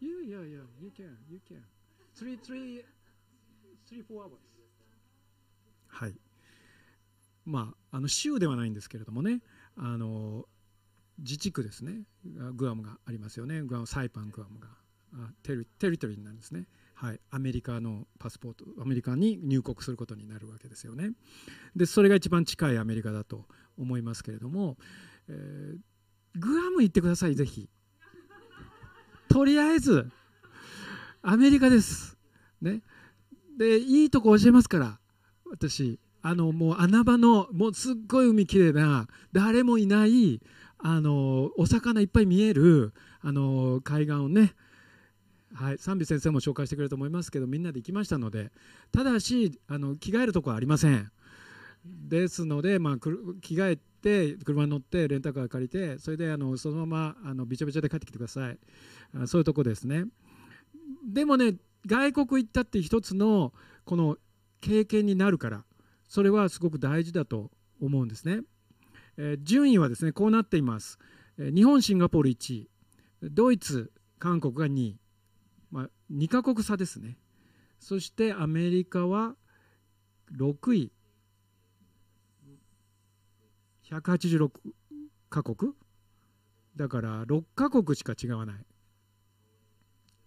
[0.00, 0.62] Yeah, yeah, yeah.
[0.80, 1.62] You can, you can.
[2.14, 2.82] Three, three,
[3.86, 4.38] three, four hours.
[5.88, 6.14] はい。
[7.44, 9.40] まあ、あの州ではないんですけれどもね、
[9.76, 10.46] あの
[11.18, 12.02] 自治区ですね、
[12.54, 14.68] グアムがありますよね、グアム、サイパン、グアムが
[15.14, 16.66] あテリテリトリーになるんですね。
[16.94, 21.12] はい、アメリカのパスポートアメリカに入国することになるわけですよね。
[21.74, 23.44] でそれが一番近いアメリカだと
[23.78, 24.76] 思いますけれども、
[25.28, 25.78] えー、
[26.38, 27.68] グアム行ってください、ぜひ。
[29.28, 30.10] とりあえず、
[31.22, 32.16] アメリカです。
[32.60, 32.82] ね。
[33.58, 34.98] で、いいとこ教えますから、
[35.50, 35.98] 私。
[36.22, 40.40] あの、もう穴場の、もうすっごい海きれいな、誰もいない、
[40.78, 44.54] あの、お魚いっぱい見える、あの、海岸をね、
[45.54, 48.50] はい、賛美先生も紹介してくれると思いますけどみんなで行きましたので
[48.92, 51.10] ただしあの着替えるとこはありません。
[51.84, 58.58] ですので、まあ、着替えて車に乗ってレンタカー借りてそれであのそのままあのびちょびちょで帰ってきてください。
[59.14, 60.06] あそういうとこですね。
[61.04, 61.54] でもね
[61.86, 63.52] 外国行ったって一つの
[63.84, 64.18] この
[64.60, 65.64] 経験になるから
[66.08, 68.40] それはすごく大事だと思うんですね、
[69.16, 70.98] え、順位はですねこうなっています、
[71.38, 72.70] え、日本シンガポール1位。
[73.22, 75.00] ドイツ韓国が2位、
[75.70, 77.18] まあ、2カ国差ですね。
[77.78, 79.36] そしてアメリカは
[80.36, 80.92] 6位。
[83.84, 84.50] 186
[85.28, 85.72] カ国。
[86.74, 88.66] だから6カ国しか違わない。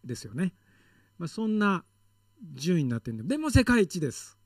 [0.03, 0.55] ですよね、
[1.17, 1.83] まあ、そんな
[2.53, 3.23] 順位になってるんで。
[3.23, 4.37] でも世界一です。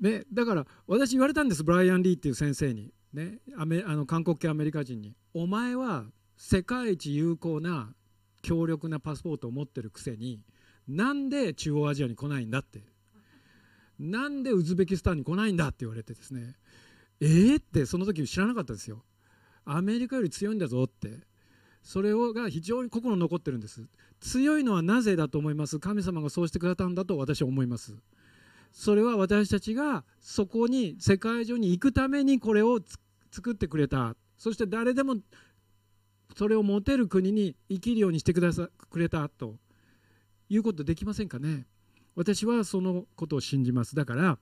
[0.00, 6.06] ね、だから私言われたんですブライアン・リーっていう先生に、ね、アメあの韓国系アメリカ人に「お前は
[6.36, 7.92] 世界一有効な
[8.42, 10.44] 強力なパスポートを持ってるくせに
[10.86, 12.82] なんで中央アジアに来ないんだって。
[13.98, 16.54] なんでウズベキスタンに来ないんだって言われてですね。
[17.20, 19.04] えー、ってその時知らなかったですよ。
[19.64, 21.26] アメリカより強いんだぞって。
[21.82, 23.88] それをが非常に心残ってるんです。
[24.20, 25.80] 強いのはなぜだと思います？
[25.80, 27.96] 神様がそうしてくれたんだと私は思います。
[28.72, 32.80] それは私たちがそこに世界中に行くためにこれを
[33.30, 34.14] 作ってくれた。
[34.36, 35.16] そして誰でも
[36.36, 39.56] それを持てる国に生きるようにしてくださくれたと。
[40.48, 41.66] いうことできませんかね。
[42.16, 43.94] 私はそのことを信じます。
[43.94, 44.38] だから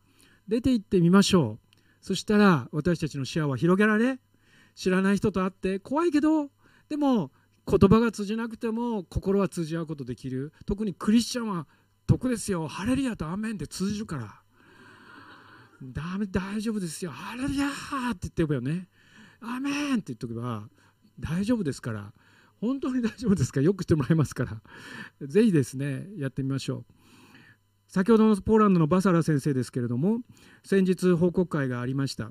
[0.48, 1.76] 出て行ってみましょう。
[2.00, 4.18] そしたら私たちの視野は広げられ
[4.74, 6.50] 知らない人と会って怖いけど
[6.88, 7.32] でも
[7.68, 10.52] 言葉が通じなくても心は通じ合うことできる。
[10.66, 11.66] 特にクリスチャンは
[12.06, 12.68] 得ですよ。
[12.68, 14.42] ハレルヤとアメンって通じるから。
[15.82, 17.10] ダメ大丈夫ですよ。
[17.10, 18.88] ハレルヤーって言っておけばよね。
[19.40, 20.68] アメンって言っておけば
[21.20, 22.12] 大丈夫ですから。
[22.60, 23.66] 本当に大丈夫ですから。
[23.66, 24.62] よくしてもらいますから。
[25.26, 26.92] ぜひですねやってみましょう。
[27.88, 30.18] 先ほどのポーランドのバサラ先生ですけれども
[30.64, 32.30] 先日報告会がありました。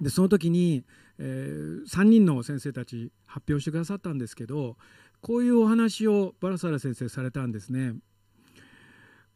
[0.00, 0.84] でその時に、
[1.18, 4.76] えー、3人の先生たち発表してくださったんですけど
[5.20, 7.94] こういうお話をバラサラ先生されたんですね。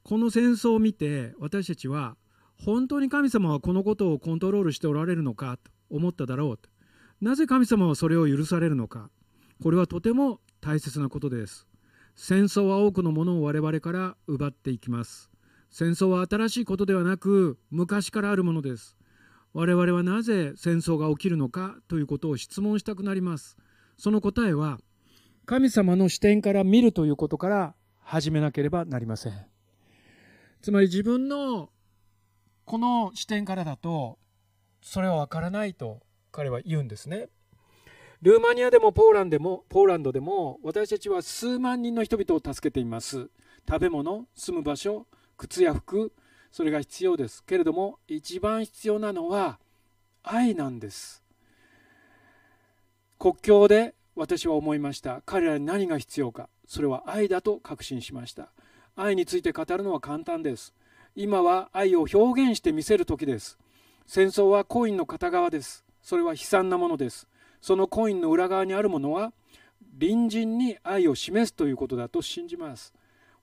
[0.06, 2.16] この戦争を見て私たちは
[2.64, 6.68] 本当に神様はこのことをコントロールしておられるのかと思っただろうと。
[7.20, 9.10] なぜ神様はそれを許されるのか。
[9.60, 11.66] これはとても大切なことです。
[12.14, 15.28] 戦争は多くのものを我々から奪っていきます。
[15.72, 18.96] 戦争は新しいことではなく昔からあるものです。
[19.54, 23.56] 我々はなぜ戦争が起きるのかということを質問したくなります。
[23.98, 24.78] その答えは
[25.46, 29.55] 神様の視点から見るということから始めなければなりません。
[30.66, 31.70] つまり自分の
[32.64, 34.18] この視点からだと
[34.82, 36.00] それは分からないと
[36.32, 37.28] 彼は言うんですね。
[38.20, 43.30] ルーマニアでもポーランドでもポーランドでも私たちは数万人の人々を助けています。
[43.68, 46.12] 食べ物、住む場所、靴や服、
[46.50, 47.44] それが必要です。
[47.44, 49.60] けれども一番必要なのは
[50.24, 51.22] 愛なんです。
[53.20, 55.22] 国境で私は思いました。
[55.26, 56.48] 彼らに何が必要か。
[56.66, 58.50] それは愛だと確信しました。
[58.98, 60.72] 愛について語るのは簡単です。
[61.14, 63.58] 今は愛を表現してみせる時です。
[64.06, 65.84] 戦争はコインの片側です。
[66.00, 67.28] それは悲惨なものです。
[67.60, 69.34] そのコインの裏側にあるものは
[70.00, 72.94] 隣人に愛を示すということだと信じます。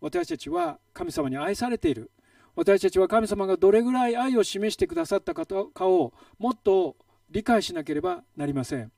[0.01, 2.09] 私たちは神様に愛されている。
[2.55, 5.45] 私たちは神様がどれぐらい愛を示してくださったか
[5.87, 6.95] をもっと
[7.29, 8.91] 理解しなければなりません。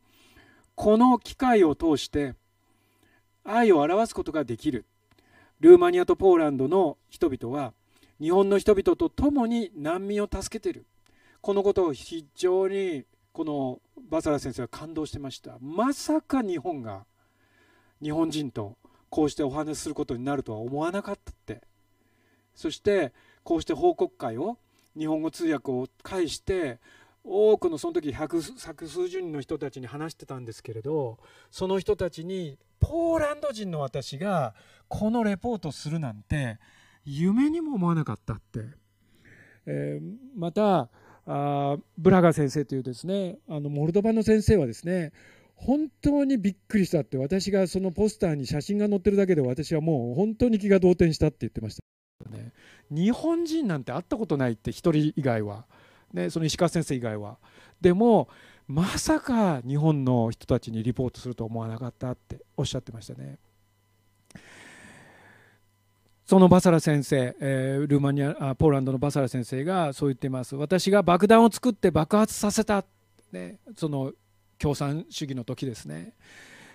[0.76, 2.36] この機会を通して
[3.44, 4.86] 愛を表すことができる。
[5.60, 7.74] ルーマニアとポーランドの人々は
[8.20, 10.86] 日本の人々と共に難民を助けている。
[11.42, 15.58] このことを非常にこのバサラ先生は感動してました。
[15.60, 17.06] まさか日本が
[18.02, 18.78] 日本人と
[19.10, 21.62] こうしてお話しすることになるとは思わなかったって。
[22.54, 23.14] そして
[23.44, 24.58] こうして報告会を
[24.98, 26.80] 日本語通訳を介して
[27.26, 31.18] 多くのその時百数十人の人たちに話してたんですけれど
[31.50, 34.54] その人たちにポーランド人の私が
[34.88, 36.60] このレポートするなんて
[37.04, 38.60] 夢にも思わなかったって、
[39.66, 40.90] えー、また
[41.28, 45.12] あブラガ先生というですねあのモルドバの先生はですね
[45.56, 51.82] 本当にびっくりしたって私がそのポスターに写真が載ってるだけで私はもう本当に気が動転したって言ってました、
[52.92, 55.66] 日本人なんて会ったことないって1人以外は、
[56.16, 57.38] ね、その石川先生以外は。
[57.80, 58.30] でも
[58.68, 63.38] まさか日本の人たちにリポートすると思わなかったっておっしゃってましたね。
[66.26, 70.56] そのバサラ先生、えー、ルーマニアポーランドのバサラ先生がそう言っています。
[70.56, 72.84] 私が爆弾を作って爆発させた、
[73.32, 74.12] ね、その
[74.58, 76.14] 共産主義の時ですね。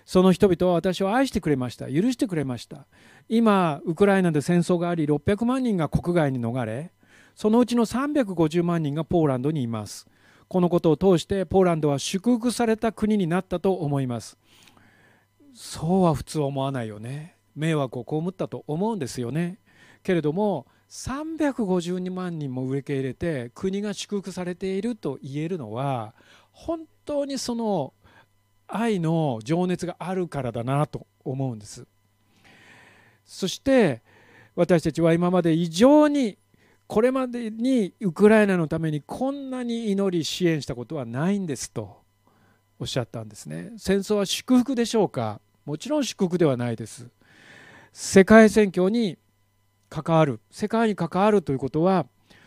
[0.05, 1.87] その人々は私を愛してくれました。
[1.87, 2.87] 許してくれました。
[3.29, 6.93] 今ウクライナで戦争があり600万人が国外に逃れ
[7.41, 10.07] そのうちの350万人がポーランドにいます。
[10.47, 14.37] このことを通してポーランドは祝福された国になったと思います。
[15.55, 17.39] そうは普通思わないよね。
[17.57, 19.59] 迷惑を被ったと思うんですよね。
[20.03, 26.13] けれども352万人も受け入れて国が祝福されていると言えるのは
[26.53, 27.95] 本当にその
[28.69, 31.87] 愛の情熱があるからだなと思うんです。
[33.25, 34.03] そして
[34.55, 36.37] 私たちは今まで異常に
[36.91, 42.03] これまでにウクライナのためにこんなに祈り支援したことはないんですと
[42.81, 43.71] おっしゃったんですね。
[43.77, 45.41] 戦争は祝福でしょうか？
[45.65, 47.09] もちろん祝福ではないです。
[47.93, 49.19] 世界選挙に
[49.89, 52.07] 関わる世界に関わるということは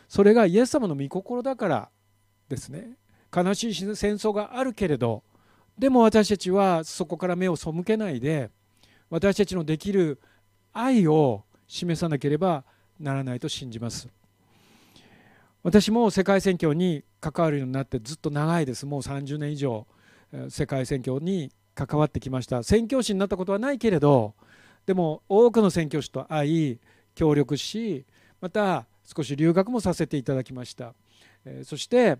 [0.09, 1.89] それがイエス様の御心だから
[2.49, 2.97] ですね。
[3.33, 5.23] 悲しい戦争があるけれど
[5.79, 8.49] でも私たちはそこから目を背けないで
[9.09, 10.19] 私たちのできる
[10.73, 12.65] 愛を示さなければ
[12.99, 14.09] ならないと信じます。
[15.63, 18.85] 私も世界選挙に関わるようになってずっと長いです。
[18.85, 19.87] もう30年以上
[20.49, 22.63] 世界選挙に関わってきました。
[22.63, 24.33] 宣教師になったことはないけれど
[24.85, 26.79] でも多くの宣教師と会い
[27.15, 28.05] 協力し
[28.41, 30.93] また少し留学もさせていただきました。
[31.63, 32.17] そして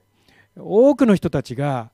[0.56, 1.92] 多くの人たちが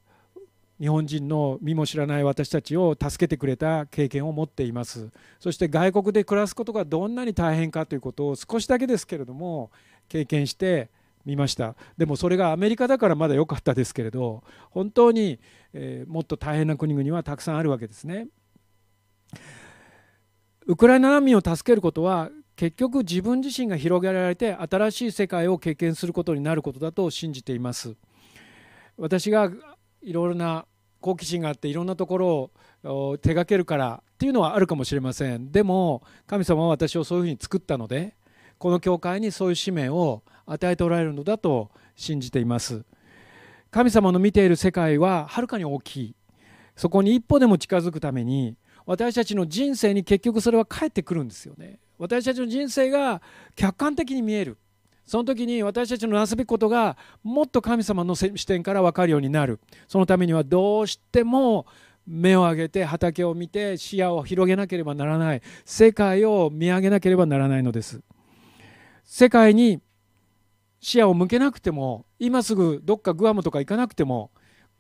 [0.79, 5.09] 日本人の身も知らない私たちを助けてくれた経験を持っています。
[5.39, 9.71] そして外国で暮らすことがどんなに大変かということを少しだけですけれども
[10.07, 10.89] 経験して
[11.29, 11.75] みました。
[11.97, 15.39] でもそれがアメリカだからまだ良かったですけれど本当に、
[15.73, 18.27] えー、もっと大変な国々はたくさんあるわけですね。
[20.65, 27.95] ウクライナ難民を助けることは結局自分自身が広げられて新しい世界を経験することになることだと信じています。
[28.97, 29.49] 私が
[30.01, 30.65] いろいろな
[30.99, 32.51] 好奇心があっていろんなところ
[32.83, 35.51] を手がけるからっていうのはあるかもしれません。
[35.51, 38.15] でも神様は私をそういうふうに作ったので
[38.57, 42.83] この教会にそういう使命を与えておられるのだと信じています。
[43.71, 46.15] 神様の見ている世界ははるかに大きい。
[46.75, 51.79] そこに一歩でも近づくために私たちの人生に結局それは返ってくるんですよね。
[51.99, 53.21] 私たちの人生が
[53.55, 54.57] 客観的に見える。
[55.05, 59.59] その時に私たちのなすべきことがもっと神様の視点から分かるようになる。
[59.87, 61.67] そのためにはどうしても
[62.07, 65.41] 目を上げて畑を見て視野を広げなければならない。
[65.65, 68.01] 世界を見上げなければならないのです。
[69.03, 69.81] 世界に
[70.81, 74.31] 視野を向けなくても今すぐどっかグアムとか行かなくても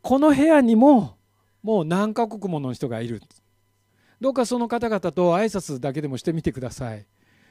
[0.01, 1.17] この部屋にも
[1.61, 3.21] もう何カ国もの人がいる。
[4.21, 7.05] どうかその方々と挨拶だけでもしてみてください。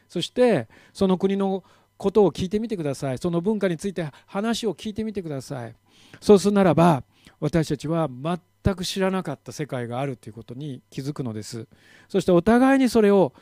[0.08, 1.62] そしてその国の
[1.96, 3.18] ことを聞いてみてください。
[3.18, 5.74] その文化について話を聞いてみてください。
[6.20, 7.02] そうするならば
[7.40, 11.66] 私たちは全く知らなかった世界があるということに気づくのです。
[12.08, 13.32] そしてお互いにそれを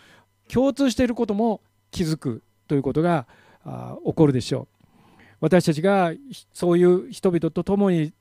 [0.49, 3.27] 共通していることも気づくということが
[4.05, 4.76] 起こるでしょう。
[5.41, 6.13] 私たちが
[6.53, 8.13] そういう人々と共に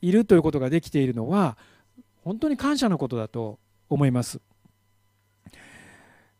[0.00, 1.56] いるということができているのは
[2.24, 4.40] 本当に感謝のことだと思います。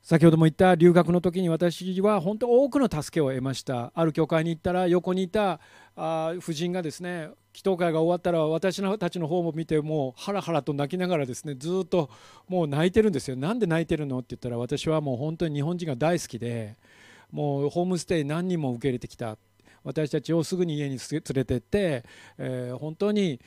[0.03, 3.93] 先ほども言った留学の時に私は本当多くの助けを得ました。
[3.95, 5.61] ある教会に行ったら横にいた
[5.95, 12.11] あ夫人がですね祈祷会が終わったら私たちの方も見てもうハラハラと泣きながらですねずっと
[12.49, 13.37] もう泣いてるんですよ。
[13.37, 16.77] なんで泣いてるのって言ったら私はもう本当に日本人が大好きで
[17.31, 19.39] もうホームステイ何人も受け入れてきた。
[19.85, 22.05] 私たちをすぐに家に連れてって、
[22.39, 23.41] えー、本当に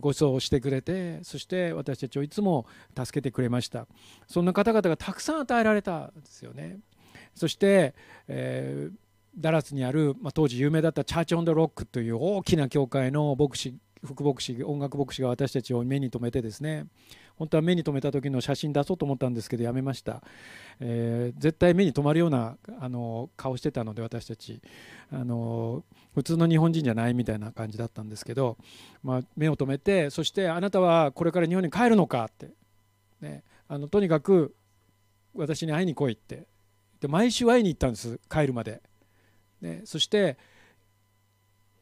[0.00, 2.66] ご馳走してくれてそして私たちをいつも
[2.96, 3.86] 助けてくれました。
[4.26, 6.78] そんな方々がたくさん与えられたんですよね。
[7.34, 7.94] そして、
[8.26, 8.96] えー、
[9.36, 16.86] ダラスにある、まあ、当時有名だったチャーチ・オン・ド・ロックという大きな教会の牧師副牧師音楽牧師が私たちを目に留めてですね
[17.38, 20.22] 本当は目に留めた時の写真出そうと思ったんですけどやめました、
[20.80, 24.60] えー、絶対目に留まるようなあの顔してたので私たち。
[25.10, 25.84] あの
[26.14, 28.56] 普通の日本人じゃないみたいな感じだったんですけど、
[29.02, 32.24] まあ、目を留めてそしてあなたはこれから日本に帰るのか？
[32.24, 32.50] って、
[33.20, 34.54] ね、あのとにかく
[35.34, 36.46] 私に会いに来いって。
[37.00, 38.82] で毎週会いに行ったんです帰るまで、
[39.60, 40.36] ね、そして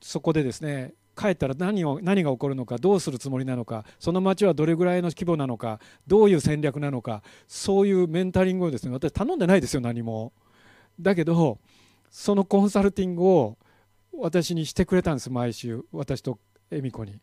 [0.03, 10.33] そこでですね帰ったら何を何が起こるのかどうするつもりなのかその町はどれぐらいの規模なのかどういう戦略なのかそういうメンタリングをですね私頼んでないですよ何も。
[11.01, 11.59] だけど
[12.11, 13.59] そのコンサルティングを
[14.19, 16.39] 私にしてくれたんです毎週私と
[16.71, 17.21] 恵美子に。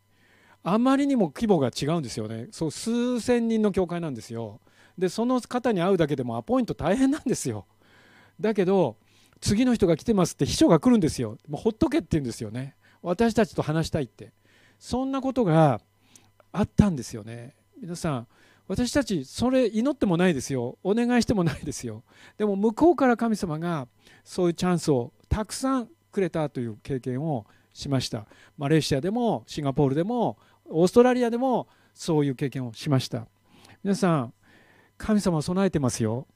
[0.62, 4.60] あまりにも規模が違うんですよねそう数千人の教会なんですよ。
[4.98, 7.66] でその方に会うだけでもアポイント大変なんですよ。
[8.40, 8.96] だけど
[9.40, 11.36] 次の人が来てますって秘書が来るんですよ。
[11.48, 12.74] もうほっとけって言うんですよね。
[13.04, 14.32] 私たちと話したいって。
[14.78, 15.80] そんなことが
[16.52, 17.54] あったんですよね。
[17.80, 18.26] 皆さん
[18.66, 20.78] 私たちそれ祈ってもないですよ。
[20.82, 22.02] お願いしてもないですよ。
[22.38, 23.86] でも向こうから神様が
[24.24, 28.26] そういうチャンスをたくさんくれたという経験をしました。
[28.56, 33.26] マレーシアでもシンガポールでもオーストラリアでもそういう経験をしました。
[33.82, 34.32] 皆さん
[34.96, 36.26] 神様は備えてますよ。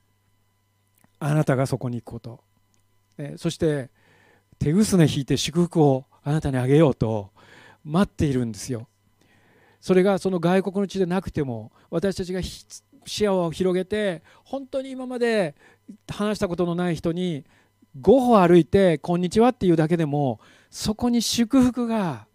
[1.19, 2.41] あなたがそこに行くこと、
[3.37, 3.91] そして
[4.59, 7.31] 手ぐすね引いて祝福をあなたにあげようと
[7.85, 8.87] 待っているんですよ。
[9.81, 15.55] それがその外国の地でなくても私たちが視野を広げて本当に今まで
[16.07, 17.45] 話したことのない人に
[18.01, 22.27] 5歩歩いて「こんにちは」っていうだけでもそこに祝福が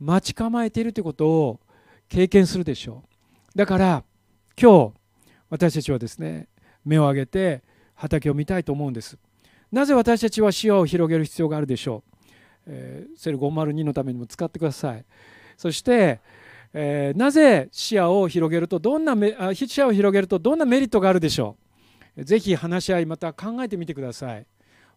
[0.00, 1.60] 待ち構えているということを
[2.08, 3.04] 経験するでしょ
[3.54, 3.58] う。
[3.58, 4.04] だから
[4.58, 4.94] 今日
[5.50, 6.48] 私たちはですね
[6.84, 7.62] 目を上げて
[7.94, 9.18] 畑を見たいと思うんです。
[9.70, 12.15] なぜ私たちは視野を広げる必要があるでしょう？
[12.66, 15.04] えー、セル502のためにも使ってください。
[15.56, 16.20] そして、
[16.72, 19.14] えー、なぜ視野を広げるとどんな
[19.54, 21.56] 視野を広げるとどんなメリットがあるでしょ
[22.16, 22.24] う？
[22.24, 24.46] ぜひ話し合いまた考えてみてください。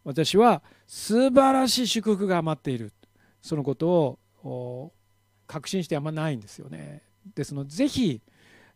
[0.04, 2.92] 私は素晴らしい祝福が待っている。
[3.42, 4.92] そのことを
[5.48, 7.04] 確信してあんまないんですよね。
[7.36, 8.22] ですのでぜひ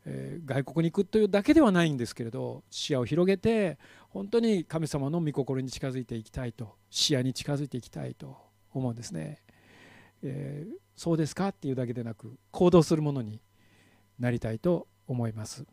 [0.06, 3.78] えー、外国に行くというだけではないんですけれど視野を広げて
[4.10, 8.36] 本当に神様の御心に近づいていきたいと視野に近づいていきたいと
[8.80, 9.42] 思うんですね、
[10.22, 11.50] えー、そうですか？
[11.50, 13.42] っていうだけでなく行動するものに
[14.20, 15.66] なりたいと思います。